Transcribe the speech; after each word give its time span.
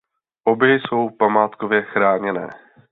Obě 0.43 0.75
jsou 0.79 1.09
památkově 1.09 1.81
chráněné. 1.81 2.49